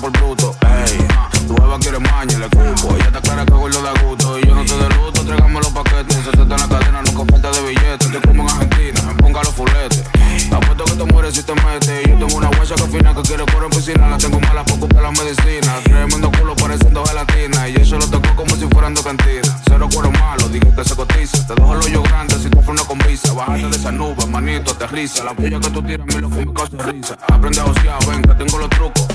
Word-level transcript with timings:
por 0.00 0.10
bruto. 0.12 0.56
Ey, 0.62 1.06
tu 1.46 1.54
beba 1.54 1.78
quiere 1.78 1.98
maña, 1.98 2.38
le 2.38 2.48
cupo. 2.48 2.94
Ella 2.96 3.06
está 3.06 3.20
clara 3.20 3.44
que 3.44 3.52
gordo 3.52 3.82
da 3.82 3.92
gusto. 4.02 4.38
Y 4.38 4.46
yo 4.46 4.54
no 4.54 4.64
te 4.64 4.74
de 4.74 4.88
luto, 4.88 5.24
tráigame 5.24 5.60
los 5.60 5.68
paquetes. 5.68 6.16
Se 6.24 6.30
en 6.30 6.48
la 6.48 6.56
cadena, 6.56 7.02
nunca 7.02 7.32
falta 7.32 7.50
de 7.50 7.68
billetes. 7.68 8.10
Te 8.10 8.20
como 8.20 8.42
en 8.42 8.50
Argentina, 8.50 9.02
me 9.02 9.14
ponga 9.14 9.42
los 9.42 9.54
fuletes. 9.54 10.04
Apuesto 10.50 10.84
que 10.84 10.92
te 10.92 11.04
mueres 11.04 11.34
si 11.34 11.42
te 11.42 11.54
metes. 11.54 12.02
Yo 12.08 12.26
tengo 12.26 12.36
una 12.36 12.50
huella 12.50 12.74
que 12.74 12.82
fina 12.84 13.14
que 13.14 13.22
quiere 13.22 13.44
correr 13.44 13.64
en 13.64 13.70
piscina. 13.70 14.08
La 14.08 14.18
tengo 14.18 14.40
mala 14.40 14.64
poco 14.64 14.88
para 14.88 15.02
la 15.02 15.10
medicina. 15.10 15.80
Tremendo 15.84 16.32
culo 16.32 16.56
pareciendo 16.56 17.04
gelatina. 17.04 17.68
Y 17.68 17.76
eso 17.76 17.98
lo 17.98 18.06
toco 18.08 18.36
como 18.36 18.56
si 18.56 18.66
fueran 18.68 18.94
dos 18.94 19.04
cantinas. 19.04 19.52
Cero 19.66 19.88
cuero 19.92 20.10
malo, 20.12 20.48
digo 20.48 20.74
que 20.74 20.84
se 20.84 20.96
cotiza. 20.96 21.46
Te 21.46 21.54
dejo 21.54 21.74
el 21.74 21.80
hoyo 21.80 22.02
grande 22.02 22.38
si 22.38 22.48
tú 22.48 22.60
una 22.66 22.84
con 22.84 22.98
visa. 22.98 23.32
Bájate 23.32 23.66
de 23.66 23.76
esa 23.76 23.92
nube, 23.92 24.26
manito, 24.26 24.70
aterriza. 24.70 25.24
La 25.24 25.34
puya 25.34 25.60
que 25.60 25.70
tú 25.70 25.82
tiras, 25.82 26.06
me 26.06 26.20
lo 26.20 26.30
fumo 26.30 26.54
causa 26.54 26.76
risa. 26.90 27.18
Aprende 27.28 27.60
a 27.60 27.64
osear, 27.64 28.06
ven, 28.06 28.22
que 28.22 28.34
tengo 28.34 28.58
los 28.58 28.70
trucos. 28.70 29.09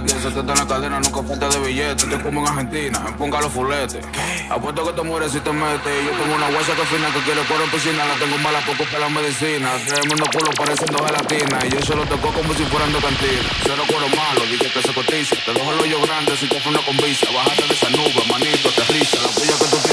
boquete. 0.00 0.22
70 0.22 0.52
en 0.52 0.58
la 0.58 0.66
cadena, 0.66 1.00
nunca 1.00 1.22
falta 1.22 1.48
de 1.48 1.58
billetes 1.58 2.08
Te 2.08 2.22
como 2.22 2.40
en 2.40 2.48
Argentina, 2.48 3.02
en 3.06 3.14
ponga 3.14 3.40
los 3.40 3.52
fuletes. 3.52 4.04
Apuesto 4.50 4.86
que 4.86 4.92
te 4.92 5.02
mueres 5.02 5.32
si 5.32 5.40
te 5.40 5.52
metes. 5.52 6.04
Yo 6.04 6.10
tengo 6.10 6.34
una 6.34 6.50
guasa 6.50 6.74
que 6.74 6.84
fina 6.86 7.12
que 7.12 7.20
quiere 7.20 7.42
por 7.42 7.60
en 7.60 7.70
piscina. 7.70 8.04
La 8.04 8.14
tengo 8.14 8.38
mala 8.38 8.60
poco 8.60 8.84
para 8.84 9.00
la 9.00 9.08
medicina. 9.08 9.72
Tremendo 9.86 10.24
culo 10.32 10.50
pareciendo 10.56 11.04
gelatina. 11.04 11.58
Y 11.66 11.70
yo 11.70 11.82
solo 11.82 12.04
lo 12.04 12.08
toco 12.08 12.32
como 12.32 12.54
si 12.54 12.64
fueran 12.64 12.92
de 12.92 12.98
cantina. 12.98 13.48
Cero 13.64 13.82
cuero 13.88 14.08
malo, 14.08 14.42
dije 14.46 14.70
que 14.70 14.82
se 14.82 14.92
cotiza. 14.92 15.36
Te 15.44 15.52
dejo 15.52 15.72
el 15.72 15.80
hoyo 15.80 16.00
grande 16.02 16.36
si 16.36 16.48
te 16.48 16.60
fue 16.60 16.72
una 16.72 16.82
convisa. 16.82 17.26
Bájate 17.32 17.66
de 17.66 17.74
esa 17.74 17.90
nube, 17.90 18.22
manito, 18.30 18.68
aterriza. 18.68 19.16
La 19.22 19.28
puya 19.28 19.56
que 19.58 19.66
tú 19.72 19.91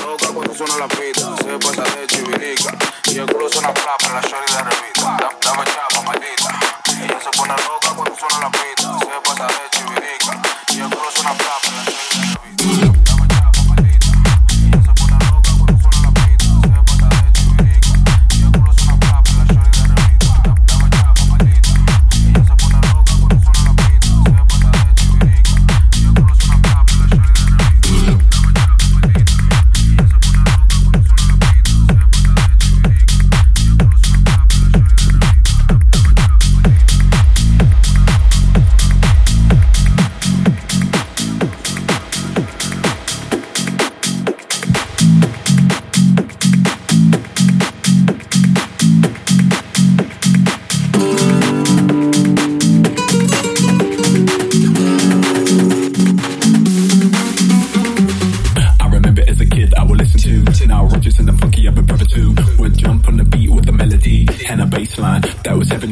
loca 0.00 0.26
cuando 0.34 0.54
suena 0.54 0.76
la 0.76 0.88
pita. 0.88 1.36
Se 1.36 1.58
pasa 1.58 1.96
de 1.96 2.06
chivirica. 2.06 2.76
Y 3.06 3.18
el 3.18 3.26
culo 3.26 3.48
suena 3.48 3.72
plapa, 3.72 4.08
la 4.14 4.20
shorty 4.20 4.52
la 4.52 4.62
revista. 4.62 5.16
Dame 5.42 5.64
chapa, 5.64 6.02
maldita. 6.02 6.60
Ella 7.02 7.20
se 7.20 7.30
pone 7.36 7.54
loca 7.54 7.90
cuando 7.94 8.16
suena 8.16 8.38
la 8.40 8.50
pita. 8.50 8.98
Se 8.98 9.20
pasa 9.24 9.46
de 9.46 9.70
chivirica. 9.70 10.42
Y 10.74 10.80
el 10.80 10.90
culo 10.90 11.10
suena 11.10 11.32
plapa, 11.34 11.70
la 11.76 11.84
shorty 11.84 12.18
la 12.18 12.22
revista. 12.22 12.35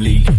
league. 0.05 0.34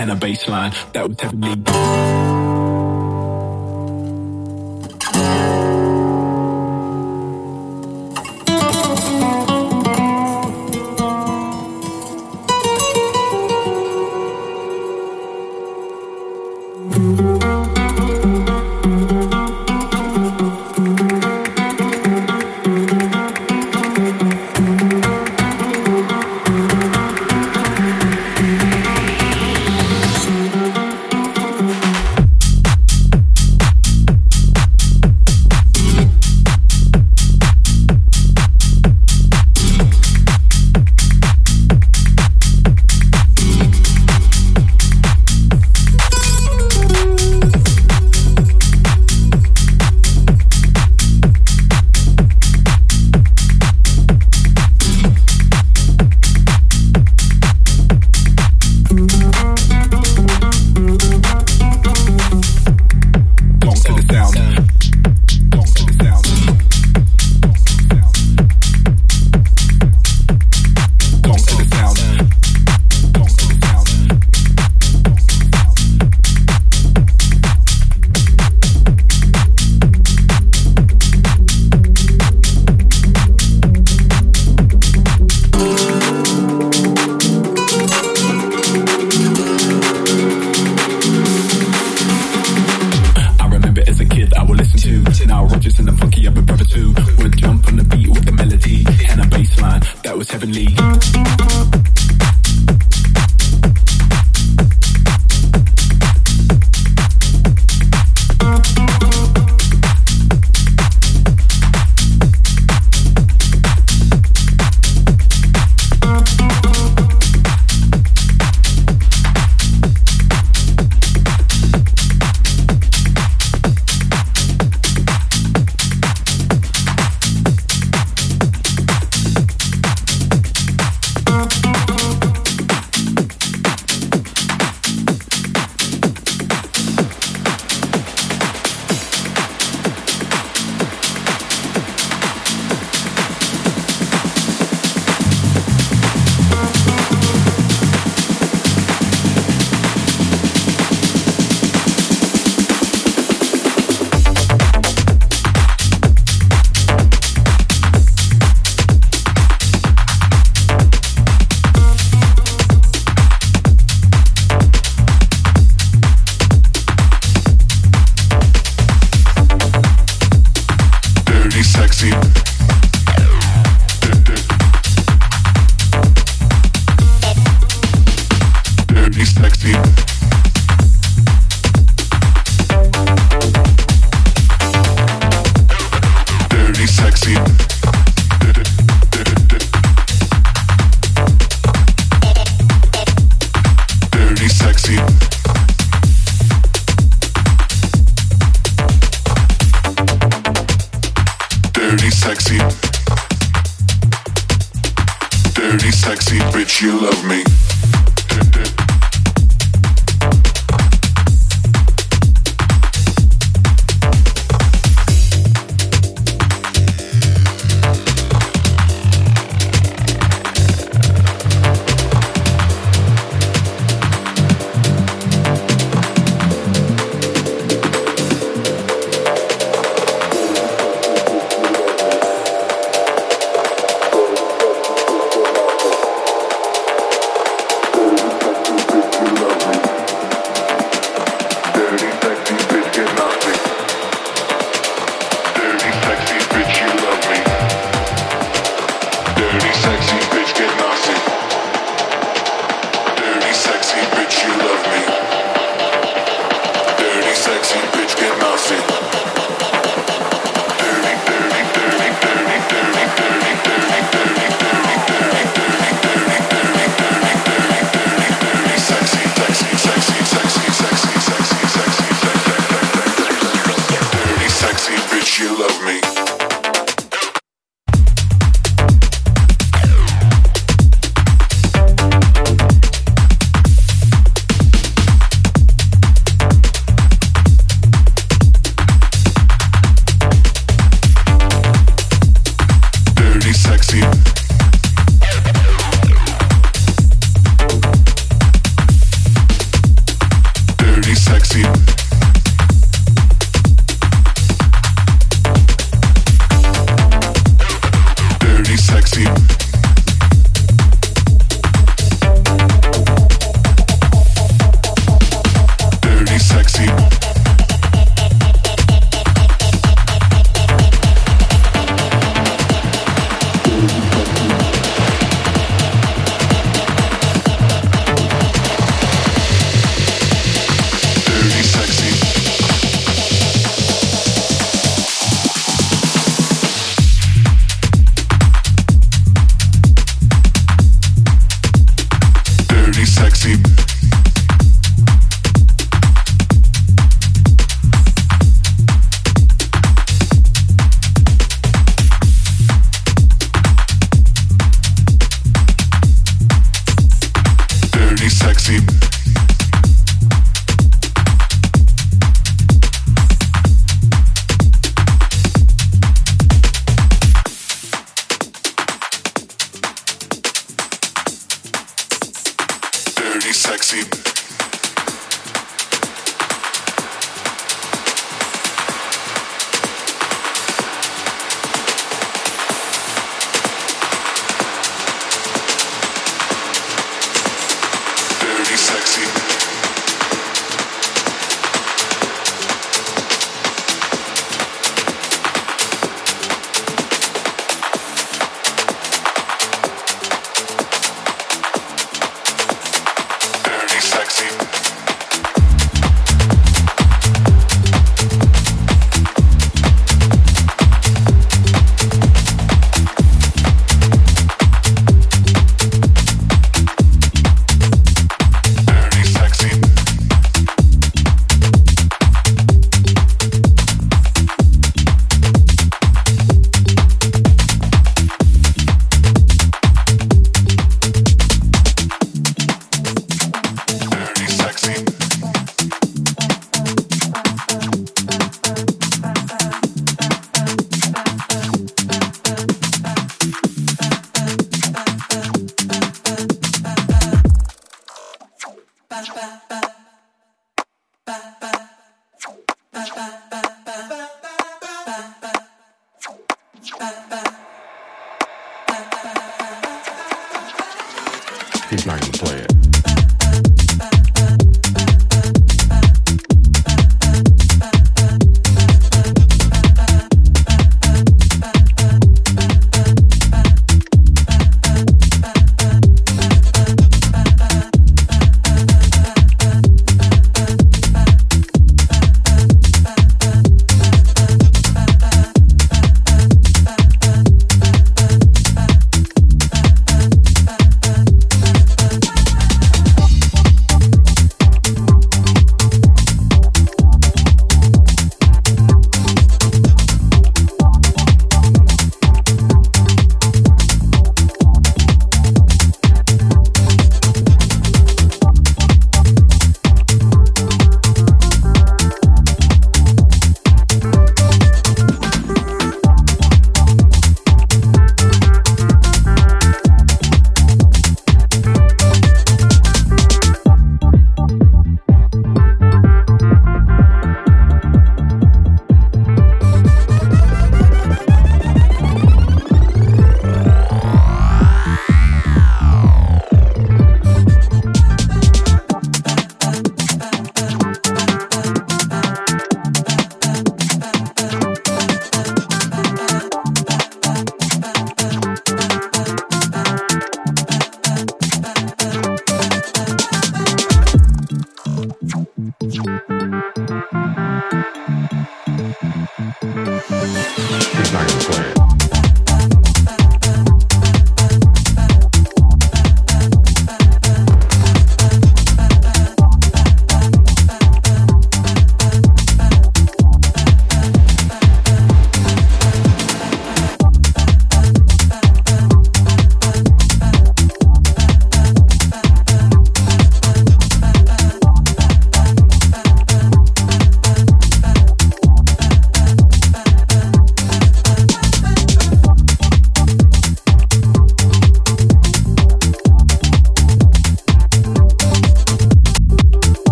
And 0.00 0.18
bass 0.18 0.48
line 0.48 0.72
that 0.94 1.06
would 1.06 1.18
definitely. 1.18 2.69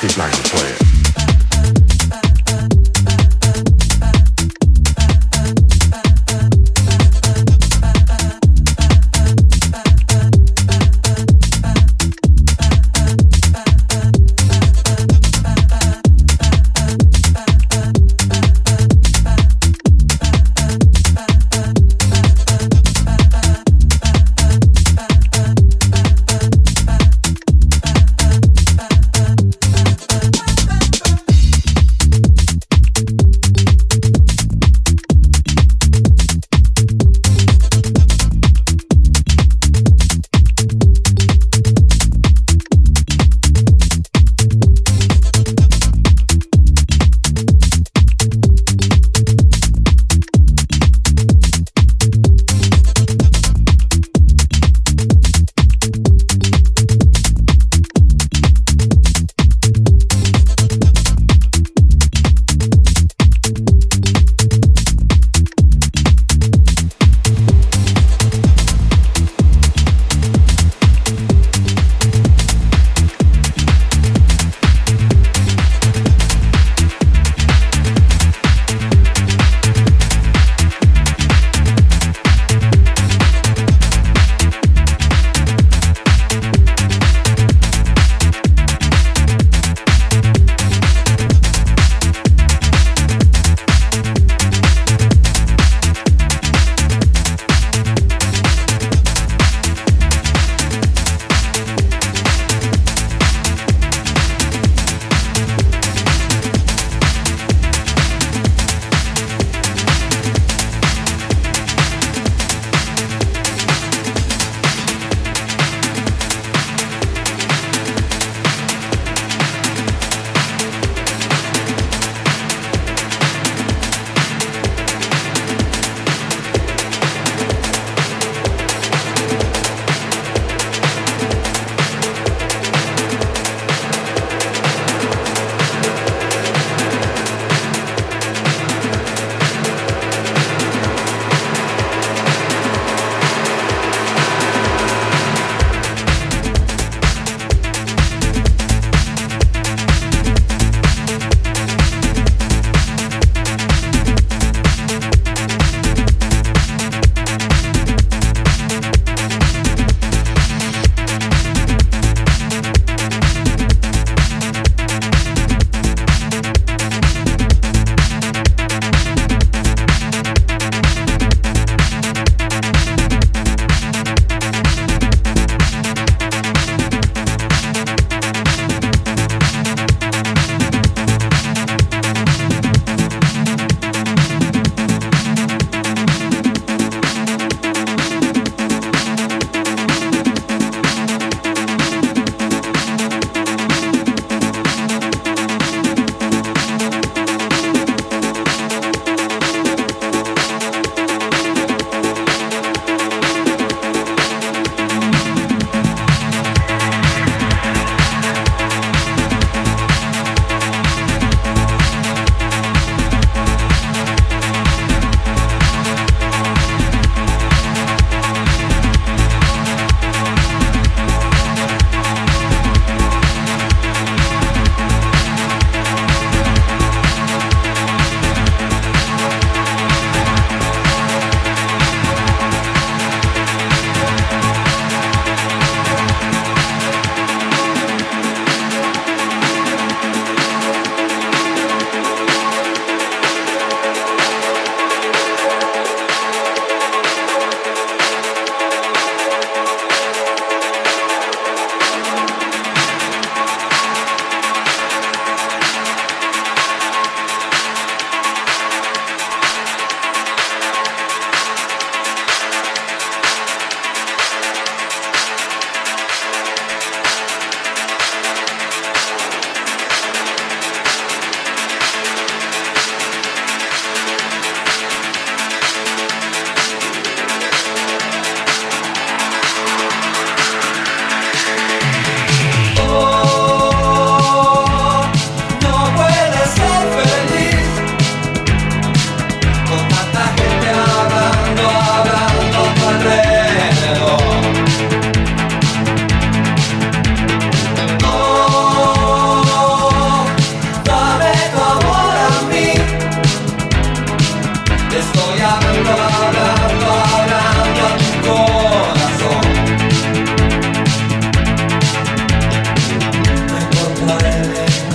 He's 0.00 0.16
not 0.16 0.32
gonna 0.32 0.44
play 0.44 0.70
it. 0.70 0.89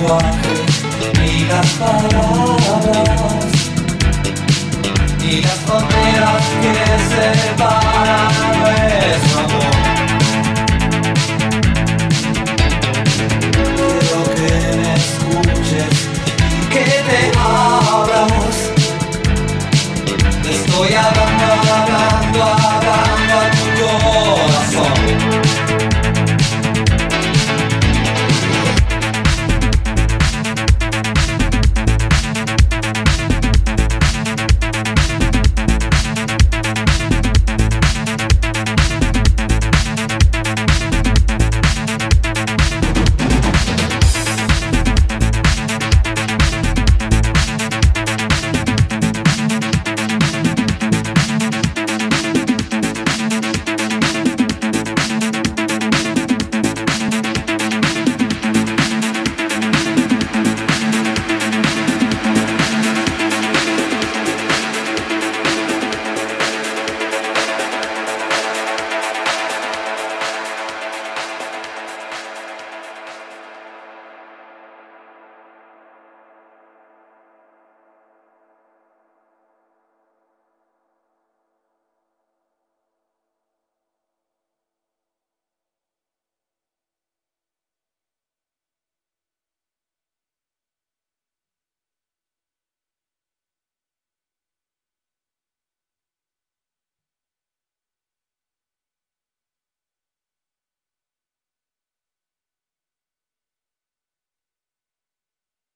lenguaje, 0.06 0.66
ni 1.20 1.46
las 1.46 1.68
palabras, 1.74 3.46
ni 5.20 5.42
las 5.42 5.60
fronteras 5.66 6.44
que 6.62 6.74
separan. 7.16 8.55